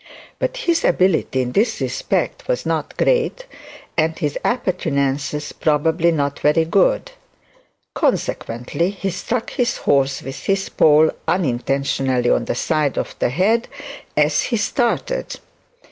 But 0.39 0.57
his 0.57 0.83
ability 0.83 1.43
in 1.43 1.51
this 1.51 1.79
respect 1.79 2.47
was 2.47 2.65
not 2.65 2.97
great, 2.97 3.45
and 3.95 4.17
his 4.17 4.35
appurtenances 4.43 5.51
probably 5.51 6.09
not 6.11 6.39
very 6.39 6.65
good; 6.65 7.11
consequently, 7.93 8.89
he 8.89 9.11
struck 9.11 9.51
his 9.51 9.77
horse 9.77 10.23
with 10.23 10.45
his 10.45 10.69
pole 10.69 11.11
unintentionally 11.27 12.31
on 12.31 12.45
the 12.45 12.55
side 12.55 12.97
of 12.97 13.15
the 13.19 13.29
head 13.29 13.67
as 14.17 14.41
he 14.41 14.57
started. 14.57 15.35